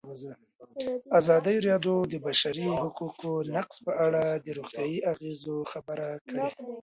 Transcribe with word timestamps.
ازادي 1.19 1.55
راډیو 1.67 1.95
د 2.05 2.09
د 2.11 2.13
بشري 2.25 2.67
حقونو 2.81 3.33
نقض 3.55 3.75
په 3.85 3.93
اړه 4.05 4.23
د 4.45 4.47
روغتیایي 4.59 4.99
اغېزو 5.11 5.55
خبره 5.71 6.07
کړې. 6.27 6.45